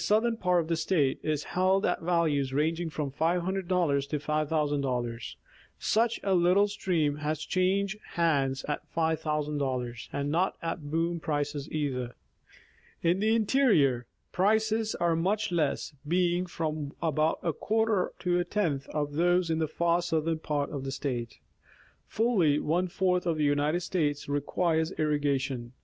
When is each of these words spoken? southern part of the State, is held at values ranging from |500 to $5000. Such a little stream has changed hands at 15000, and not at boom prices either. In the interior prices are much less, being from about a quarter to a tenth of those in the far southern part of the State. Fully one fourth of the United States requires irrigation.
southern 0.00 0.36
part 0.36 0.60
of 0.60 0.66
the 0.66 0.74
State, 0.74 1.20
is 1.22 1.44
held 1.54 1.86
at 1.86 2.00
values 2.02 2.52
ranging 2.52 2.90
from 2.90 3.12
|500 3.12 3.68
to 4.08 4.18
$5000. 4.18 5.34
Such 5.78 6.18
a 6.24 6.34
little 6.34 6.66
stream 6.66 7.18
has 7.18 7.38
changed 7.38 7.96
hands 8.14 8.64
at 8.66 8.82
15000, 8.92 9.60
and 10.12 10.28
not 10.28 10.56
at 10.60 10.90
boom 10.90 11.20
prices 11.20 11.70
either. 11.70 12.16
In 13.00 13.20
the 13.20 13.36
interior 13.36 14.06
prices 14.32 14.96
are 14.96 15.14
much 15.14 15.52
less, 15.52 15.94
being 16.08 16.46
from 16.46 16.92
about 17.00 17.38
a 17.44 17.52
quarter 17.52 18.12
to 18.18 18.40
a 18.40 18.44
tenth 18.44 18.88
of 18.88 19.12
those 19.12 19.50
in 19.50 19.60
the 19.60 19.68
far 19.68 20.02
southern 20.02 20.40
part 20.40 20.68
of 20.70 20.82
the 20.82 20.90
State. 20.90 21.38
Fully 22.08 22.58
one 22.58 22.88
fourth 22.88 23.24
of 23.24 23.36
the 23.38 23.44
United 23.44 23.82
States 23.82 24.28
requires 24.28 24.90
irrigation. 24.98 25.74